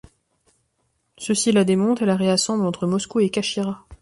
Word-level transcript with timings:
Ceux-ci 1.19 1.51
la 1.51 1.63
démonte 1.63 2.01
et 2.01 2.07
la 2.07 2.15
réassemble 2.15 2.65
entre 2.65 2.87
Moscou 2.87 3.19
et 3.19 3.29
Kachira. 3.29 3.85